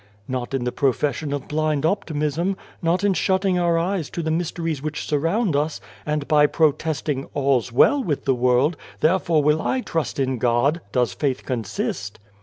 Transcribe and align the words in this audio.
"Not 0.27 0.55
in 0.55 0.63
the 0.63 0.71
profession 0.71 1.31
of 1.31 1.47
blind 1.47 1.85
optimism, 1.85 2.57
not 2.81 3.03
in 3.03 3.13
shutting 3.13 3.59
our 3.59 3.77
eyes 3.77 4.09
to 4.09 4.23
the 4.23 4.31
mysteries 4.31 4.81
which 4.81 5.05
surround 5.05 5.55
us, 5.55 5.79
and 6.07 6.27
by 6.27 6.47
protesting 6.47 7.25
* 7.31 7.33
All's 7.35 7.71
well 7.71 8.03
with 8.03 8.25
the 8.25 8.33
world, 8.33 8.77
therefore 9.01 9.43
will 9.43 9.61
I 9.61 9.81
trust 9.81 10.17
in 10.17 10.39
God,' 10.39 10.81
does 10.91 11.13
faith 11.13 11.45
consist. 11.45 12.17